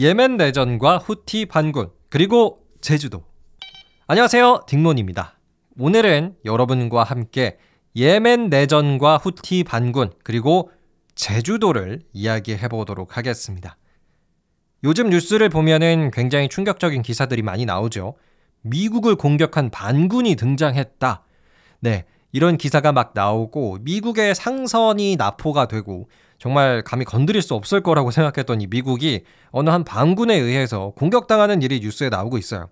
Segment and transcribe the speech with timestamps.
[0.00, 3.24] 예멘 내전과 후티 반군, 그리고 제주도.
[4.06, 4.66] 안녕하세요.
[4.68, 5.40] 딩몬입니다.
[5.76, 7.58] 오늘은 여러분과 함께
[7.96, 10.70] 예멘 내전과 후티 반군, 그리고
[11.16, 13.76] 제주도를 이야기해 보도록 하겠습니다.
[14.84, 18.14] 요즘 뉴스를 보면은 굉장히 충격적인 기사들이 많이 나오죠.
[18.62, 21.24] 미국을 공격한 반군이 등장했다.
[21.80, 22.04] 네.
[22.30, 26.08] 이런 기사가 막 나오고 미국의 상선이 나포가 되고
[26.38, 31.80] 정말 감히 건드릴 수 없을 거라고 생각했던 이 미국이 어느 한 반군에 의해서 공격당하는 일이
[31.80, 32.68] 뉴스에 나오고 있어요.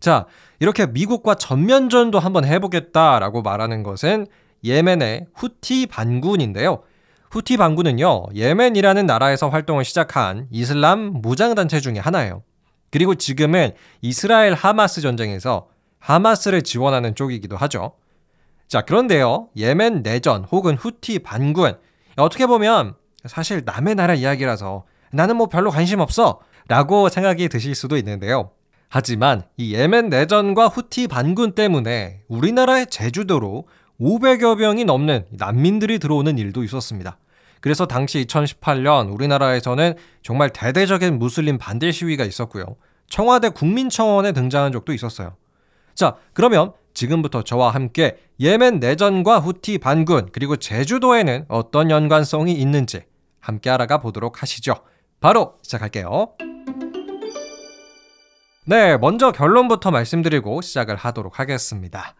[0.00, 0.26] 자,
[0.60, 4.26] 이렇게 미국과 전면전도 한번 해보겠다라고 말하는 것은
[4.62, 6.82] 예멘의 후티 반군인데요.
[7.30, 12.42] 후티 반군은요, 예멘이라는 나라에서 활동을 시작한 이슬람 무장단체 중의 하나예요.
[12.90, 17.92] 그리고 지금은 이스라엘 하마스 전쟁에서 하마스를 지원하는 쪽이기도 하죠.
[18.68, 21.78] 자, 그런데요, 예멘 내전 혹은 후티 반군,
[22.16, 22.94] 어떻게 보면
[23.28, 28.50] 사실 남의 나라 이야기라서 나는 뭐 별로 관심 없어 라고 생각이 드실 수도 있는데요.
[28.88, 33.66] 하지만 이 예멘 내전과 후티 반군 때문에 우리나라의 제주도로
[34.00, 37.18] 500여 명이 넘는 난민들이 들어오는 일도 있었습니다.
[37.60, 42.76] 그래서 당시 2018년 우리나라에서는 정말 대대적인 무슬림 반대 시위가 있었고요.
[43.08, 45.34] 청와대 국민청원에 등장한 적도 있었어요.
[45.94, 53.02] 자, 그러면 지금부터 저와 함께 예멘 내전과 후티 반군 그리고 제주도에는 어떤 연관성이 있는지
[53.46, 54.74] 함께 알아가 보도록 하시죠.
[55.20, 56.34] 바로 시작할게요.
[58.66, 62.16] 네, 먼저 결론부터 말씀드리고 시작을 하도록 하겠습니다.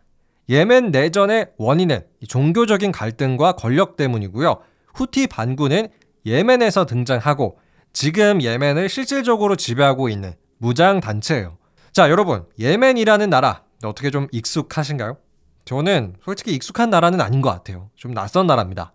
[0.49, 4.61] 예멘 내전의 원인은 종교적인 갈등과 권력 때문이고요.
[4.95, 5.89] 후티 반군은
[6.25, 7.59] 예멘에서 등장하고
[7.93, 11.59] 지금 예멘을 실질적으로 지배하고 있는 무장 단체예요.
[11.91, 15.17] 자, 여러분, 예멘이라는 나라 어떻게 좀 익숙하신가요?
[15.65, 17.91] 저는 솔직히 익숙한 나라는 아닌 것 같아요.
[17.97, 18.93] 좀 낯선 나라입니다.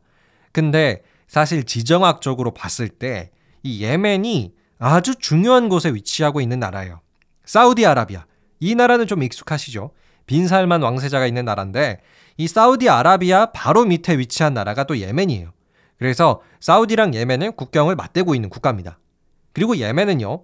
[0.53, 3.31] 근데 사실 지정학적으로 봤을 때
[3.63, 7.01] 이 예멘이 아주 중요한 곳에 위치하고 있는 나라예요.
[7.45, 8.25] 사우디아라비아.
[8.59, 9.91] 이 나라는 좀 익숙하시죠?
[10.25, 12.01] 빈살만 왕세자가 있는 나라인데
[12.37, 15.51] 이 사우디아라비아 바로 밑에 위치한 나라가 또 예멘이에요.
[15.97, 18.99] 그래서 사우디랑 예멘은 국경을 맞대고 있는 국가입니다.
[19.53, 20.43] 그리고 예멘은요.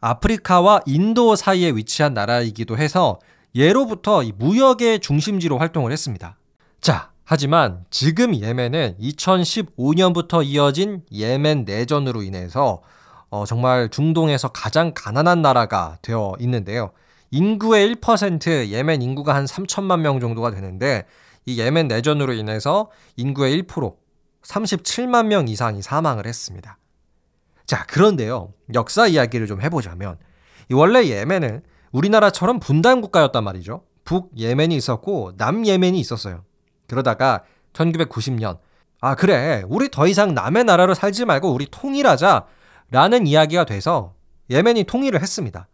[0.00, 3.18] 아프리카와 인도 사이에 위치한 나라이기도 해서
[3.54, 6.38] 예로부터 무역의 중심지로 활동을 했습니다.
[6.80, 12.80] 자, 하지만 지금 예멘은 2015년부터 이어진 예멘 내전으로 인해서
[13.28, 16.92] 어, 정말 중동에서 가장 가난한 나라가 되어 있는데요.
[17.30, 21.04] 인구의 1% 예멘 인구가 한 3천만 명 정도가 되는데
[21.44, 23.94] 이 예멘 내전으로 인해서 인구의 1%
[24.42, 26.78] 37만 명 이상이 사망을 했습니다.
[27.66, 28.54] 자, 그런데요.
[28.72, 30.16] 역사 이야기를 좀 해보자면
[30.72, 31.60] 원래 예멘은
[31.92, 33.82] 우리나라처럼 분단 국가였단 말이죠.
[34.06, 36.47] 북 예멘이 있었고 남 예멘이 있었어요.
[36.88, 38.58] 그러다가 1990년
[39.00, 42.46] 아 그래 우리 더 이상 남의 나라로 살지 말고 우리 통일하자
[42.90, 44.14] 라는 이야기가 돼서
[44.50, 45.68] 예멘이 통일을 했습니다.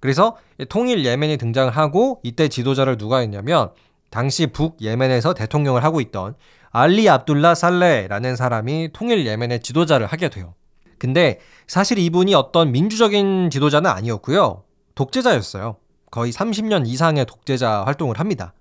[0.00, 0.36] 그래서
[0.68, 3.70] 통일 예멘이 등장을 하고 이때 지도자를 누가 했냐면
[4.10, 6.34] 당시 북 예멘에서 대통령을 하고 있던
[6.70, 10.54] 알리 압둘라 살레라는 사람이 통일 예멘의 지도자를 하게 돼요.
[10.98, 14.64] 근데 사실 이분이 어떤 민주적인 지도자는 아니었고요.
[14.94, 15.76] 독재자였어요.
[16.10, 18.54] 거의 30년 이상의 독재자 활동을 합니다.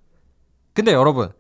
[0.73, 1.31] 근데 여러분,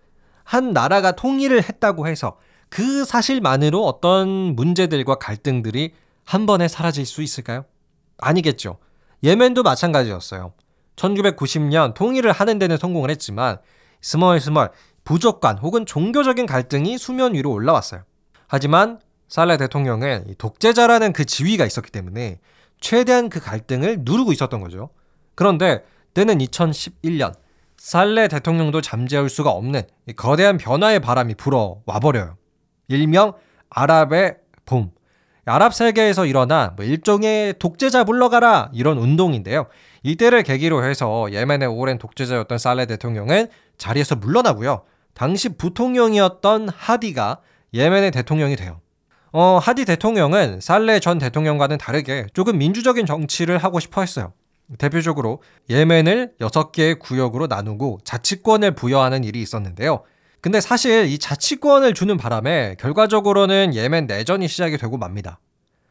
[0.45, 2.37] 한 나라가 통일을 했다고 해서
[2.69, 7.65] 그 사실만으로 어떤 문제들과 갈등들이 한 번에 사라질 수 있을까요?
[8.17, 8.77] 아니겠죠.
[9.23, 10.53] 예멘도 마찬가지였어요.
[10.95, 13.57] 1990년 통일을 하는 데는 성공을 했지만
[14.01, 14.71] 스멀스멀
[15.03, 18.03] 부족관 혹은 종교적인 갈등이 수면 위로 올라왔어요.
[18.47, 22.39] 하지만 살레 대통령은 독재자라는 그 지위가 있었기 때문에
[22.79, 24.89] 최대한 그 갈등을 누르고 있었던 거죠.
[25.33, 27.33] 그런데 때는 2011년
[27.85, 29.83] 살레 대통령도 잠재울 수가 없는
[30.15, 32.35] 거대한 변화의 바람이 불어 와 버려요.
[32.87, 33.33] 일명
[33.69, 34.89] 아랍의 봄.
[35.45, 39.67] 아랍 세계에서 일어난 뭐 일종의 독재자 물러가라 이런 운동인데요.
[40.01, 44.81] 이때를 계기로 해서 예멘의 오랜 독재자였던 살레 대통령은 자리에서 물러나고요.
[45.13, 47.41] 당시 부통령이었던 하디가
[47.75, 48.81] 예멘의 대통령이 돼요.
[49.31, 54.33] 어, 하디 대통령은 살레 전 대통령과는 다르게 조금 민주적인 정치를 하고 싶어 했어요.
[54.77, 60.03] 대표적으로 예멘을 6개의 구역으로 나누고 자치권을 부여하는 일이 있었는데요.
[60.41, 65.39] 근데 사실 이 자치권을 주는 바람에 결과적으로는 예멘 내전이 시작이 되고 맙니다.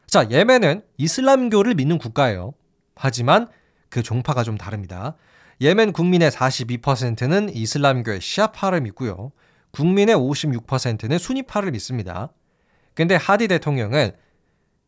[0.07, 2.53] 자, 예멘은 이슬람교를 믿는 국가예요.
[2.95, 3.47] 하지만
[3.89, 5.15] 그 종파가 좀 다릅니다.
[5.61, 9.31] 예멘 국민의 42%는 이슬람교의 시아파를 믿고요.
[9.71, 12.29] 국민의 56%는 순위파를 믿습니다.
[12.93, 14.11] 근데 하디 대통령은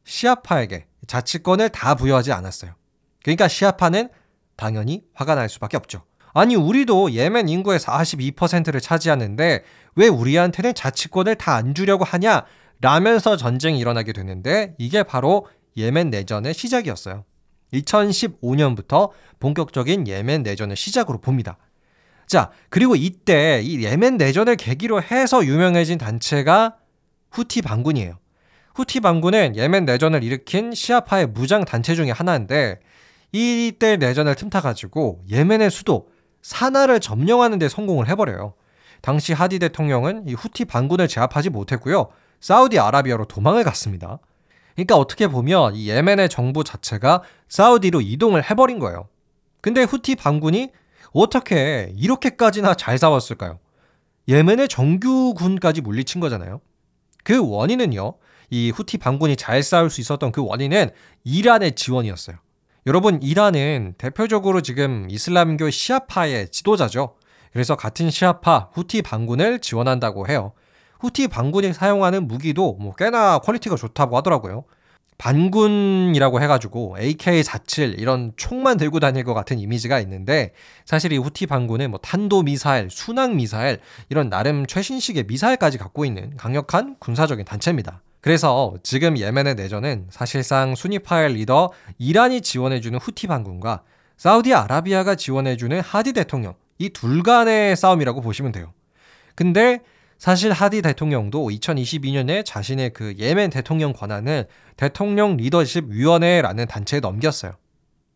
[0.05, 2.73] 시아파에게 자치권을 다 부여하지 않았어요.
[3.23, 4.09] 그러니까 시아파는
[4.55, 6.03] 당연히 화가 날 수밖에 없죠.
[6.33, 9.63] 아니 우리도 예멘 인구의 42%를 차지하는데
[9.95, 12.45] 왜 우리한테는 자치권을 다 안 주려고 하냐?
[12.79, 15.47] 라면서 전쟁이 일어나게 되는데 이게 바로
[15.77, 17.25] 예멘 내전의 시작이었어요.
[17.73, 19.09] 2015년부터
[19.39, 21.57] 본격적인 예멘 내전을 시작으로 봅니다.
[22.27, 26.75] 자, 그리고 이때 이 예멘 내전을 계기로 해서 유명해진 단체가
[27.31, 28.17] 후티 반군이에요.
[28.75, 32.79] 후티 반군은 예멘 내전을 일으킨 시아파의 무장 단체 중의 하나인데
[33.31, 36.09] 이때 내전을 틈타가지고 예멘의 수도
[36.41, 38.53] 사나를 점령하는 데 성공을 해버려요.
[39.01, 42.09] 당시 하디 대통령은 이 후티 반군을 제압하지 못했고요.
[42.39, 44.19] 사우디아라비아로 도망을 갔습니다.
[44.75, 49.07] 그러니까 어떻게 보면 이 예멘의 정부 자체가 사우디로 이동을 해버린 거예요.
[49.61, 50.71] 근데 후티 반군이
[51.13, 53.59] 어떻게 이렇게까지나 잘 싸웠을까요?
[54.27, 56.61] 예멘의 정규군까지 물리친 거잖아요.
[57.23, 58.13] 그 원인은요.
[58.49, 60.91] 이 후티 반군이 잘 싸울 수 있었던 그 원인은
[61.23, 62.37] 이란의 지원이었어요.
[62.87, 67.15] 여러분, 이란은 대표적으로 지금 이슬람교 시아파의 지도자죠.
[67.51, 70.53] 그래서 같은 시아파 후티 반군을 지원한다고 해요.
[71.01, 74.63] 후티 반군이 사용하는 무기도 뭐 꽤나 quality가 좋다고 하더라고요.
[75.17, 80.53] 반군이라고 해가지고 AK-47 이런 총만 들고 다닐 것 같은 이미지가 있는데
[80.85, 86.37] 사실 이 후티 반군은 뭐 탄도 미사일, 순항 미사일 이런 나름 최신식의 미사일까지 갖고 있는
[86.37, 88.01] 강력한 군사적인 단체입니다.
[88.27, 93.83] 그래서 지금 예멘의 내전은 사실상 순위파의 리더 이란이 지원해주는 후티 반군과
[94.17, 98.73] 사우디아라비아가 지원해주는 하디 대통령 이 둘 간의 싸움이라고 보시면 돼요.
[99.33, 99.79] 근데
[100.17, 107.53] 사실 하디 대통령도 2022년에 자신의 그 예멘 대통령 권한을 대통령 리더십 위원회라는 단체에 넘겼어요.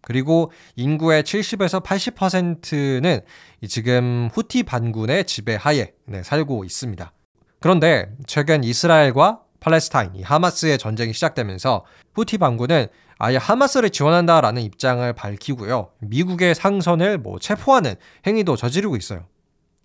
[0.02, 3.22] 그리고 인구의 70에서 80%는
[3.70, 7.14] 지금 후티 반군의 지배 하에 네, 살고 있습니다.
[7.62, 11.86] 그런데 최근 이스라엘과 팔레스타인, 이 하마스의 전쟁이 시작되면서
[12.16, 12.88] 후티 반군은
[13.20, 15.92] 아예 하마스를 지원한다라는 입장을 밝히고요.
[16.00, 19.28] 미국의 상선을 뭐 체포하는 행위도 저지르고 있어요.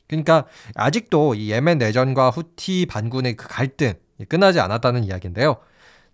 [0.08, 3.92] 그러니까 아직도 이 예멘 내전과 후티 반군의 그 갈등
[4.28, 5.58] 끝나지 않았다는 이야기인데요.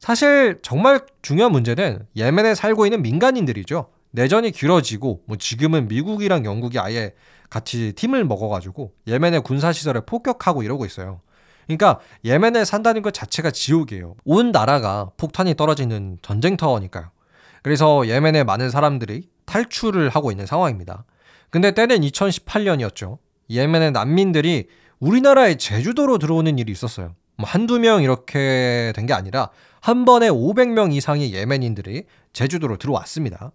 [0.01, 3.91] 사실 정말 중요한 문제는 예멘에 살고 있는 민간인들이죠.
[4.11, 7.15] 내전이 길어지고 뭐 지금은 미국이랑 영국이 아예
[7.49, 11.21] 같이 팀을 먹어가지고 예멘의 군사 시설을 폭격하고 이러고 있어요.
[11.67, 14.15] 그러니까 예멘에 산다는 것 자체가 지옥이에요.
[14.25, 17.11] 온 나라가 폭탄이 떨어지는 전쟁터니까요.
[17.63, 21.05] 그래서 예멘의 많은 사람들이 탈출을 하고 있는 상황입니다.
[21.51, 23.19] 근데 때는 2018년이었죠.
[23.51, 24.69] 예멘의 난민들이
[25.01, 27.15] 우리나라의 제주도로 들어오는 일이 있었어요.
[27.37, 29.51] 뭐 한두 명 이렇게 된 게 아니라
[29.81, 33.53] 한 번에 500명 이상의 예멘인들이 제주도로 들어왔습니다.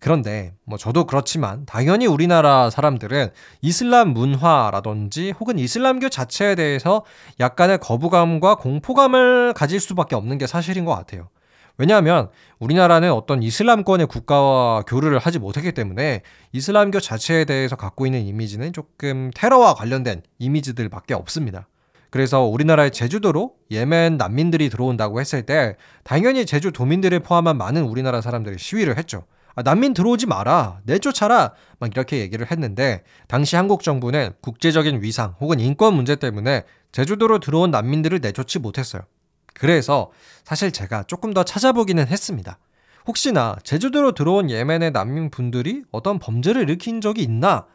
[0.00, 3.28] 자, 그런데 뭐 저도 그렇지만 당연히 우리나라 사람들은
[3.60, 7.04] 이슬람 문화라든지 혹은 이슬람교 자체에 대해서
[7.38, 11.28] 약간의 거부감과 공포감을 가질 수밖에 없는 게 사실인 것 같아요.
[11.76, 16.22] 왜냐하면 우리나라는 어떤 이슬람권의 국가와 교류를 하지 못했기 때문에
[16.52, 21.68] 이슬람교 자체에 대해서 갖고 있는 이미지는 조금 테러와 관련된 이미지들밖에 없습니다.
[22.10, 28.58] 그래서 우리나라의 제주도로 예멘 난민들이 들어온다고 했을 때 당연히 제주 도민들을 포함한 많은 우리나라 사람들이
[28.58, 29.24] 시위를 했죠.
[29.60, 35.60] 아, 난민 들어오지 마라, 내쫓아라, 막 이렇게 얘기를 했는데 당시 한국 정부는 국제적인 위상 혹은
[35.60, 39.02] 인권 문제 때문에 제주도로 들어온 난민들을 내쫓지 못했어요.
[39.52, 40.12] 그래서
[40.44, 42.58] 사실 제가 조금 더 찾아보기는 했습니다.
[43.06, 47.66] 혹시나 제주도로 들어온 예멘의 난민분들이 어떤 범죄를 일으킨 적이 있나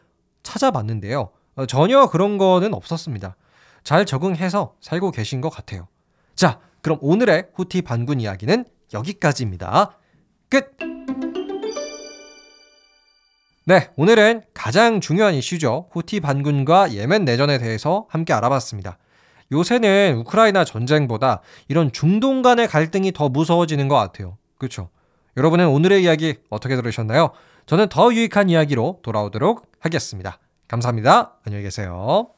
[0.42, 1.30] 찾아봤는데요.
[1.56, 3.36] 어, 전혀 그런 거는 없었습니다.
[3.84, 5.88] 잘 적응해서 살고 계신 것 같아요.
[6.34, 10.00] 자, 그럼 오늘의 후티 반군 이야기는 여기까지입니다.
[10.50, 10.95] 끝!
[13.68, 15.88] 네, 오늘은 가장 중요한 이슈죠.
[15.92, 19.00] 후티 반군과 예멘 내전에 대해서 함께 알아봤습니다.
[19.52, 24.38] 요새는 우크라이나 전쟁보다 이런 중동 간의 갈등이 더 무서워지는 것 같아요.
[24.60, 24.90] 그렇죠?
[25.36, 27.32] 여러분은 오늘의 이야기 어떻게 들으셨나요?
[27.66, 30.38] 저는 더 유익한 이야기로 돌아오도록 하겠습니다.
[30.68, 31.38] 감사합니다.
[31.44, 32.35] 안녕히 계세요.